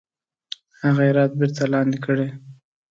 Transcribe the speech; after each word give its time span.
هغه 0.81 1.01
هرات 1.09 1.31
بیرته 1.39 1.63
لاندي 1.73 1.99
کړي. 2.05 2.27